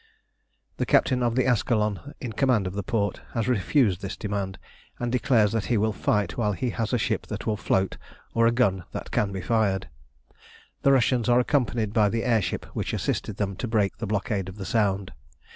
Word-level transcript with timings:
The 0.77 0.85
captain 0.87 1.21
of 1.21 1.35
the 1.35 1.45
Ascalon, 1.45 2.13
in 2.19 2.33
command 2.33 2.65
of 2.65 2.73
the 2.73 2.81
port, 2.81 3.21
has 3.35 3.47
refused 3.47 4.01
this 4.01 4.17
demand, 4.17 4.57
and 4.97 5.11
declares 5.11 5.51
that 5.51 5.65
he 5.65 5.77
will 5.77 5.93
fight 5.93 6.39
while 6.39 6.53
he 6.53 6.71
has 6.71 6.91
a 6.91 6.97
ship 6.97 7.27
that 7.27 7.45
will 7.45 7.55
float 7.55 7.97
or 8.33 8.47
a 8.47 8.51
gun 8.51 8.83
that 8.93 9.11
can 9.11 9.31
be 9.31 9.41
fired. 9.41 9.89
The 10.81 10.91
Russians 10.91 11.29
are 11.29 11.39
accompanied 11.39 11.93
by 11.93 12.09
the 12.09 12.23
air 12.23 12.41
ship 12.41 12.65
which 12.73 12.93
assisted 12.93 13.37
them 13.37 13.55
to 13.57 13.67
break 13.67 13.97
the 13.99 14.07
blockade 14.07 14.49
of 14.49 14.55
the 14.55 14.65
Sound. 14.65 15.11